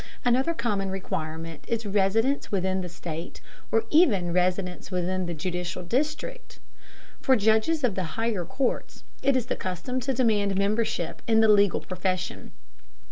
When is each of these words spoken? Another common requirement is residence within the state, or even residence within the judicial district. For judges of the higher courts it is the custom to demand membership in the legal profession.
Another 0.25 0.55
common 0.55 0.89
requirement 0.89 1.63
is 1.67 1.85
residence 1.85 2.51
within 2.51 2.81
the 2.81 2.89
state, 2.89 3.39
or 3.71 3.83
even 3.91 4.33
residence 4.33 4.89
within 4.89 5.27
the 5.27 5.35
judicial 5.35 5.83
district. 5.83 6.57
For 7.21 7.35
judges 7.35 7.83
of 7.83 7.93
the 7.93 8.17
higher 8.17 8.43
courts 8.43 9.03
it 9.21 9.35
is 9.37 9.45
the 9.45 9.55
custom 9.55 9.99
to 9.99 10.11
demand 10.15 10.57
membership 10.57 11.21
in 11.27 11.39
the 11.39 11.47
legal 11.49 11.81
profession. 11.81 12.51